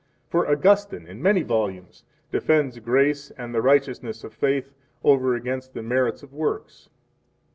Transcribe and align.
For 0.31 0.45
13 0.47 0.57
Augustine, 0.57 1.05
in 1.07 1.21
many 1.21 1.43
volumes, 1.43 2.03
defends 2.31 2.79
grace 2.79 3.29
and 3.37 3.53
the 3.53 3.61
righteousness 3.61 4.23
of 4.23 4.33
faith, 4.33 4.73
over 5.03 5.35
against 5.35 5.75
the 5.75 5.83
merits 5.83 6.23
of 6.23 6.33
works. 6.33 6.89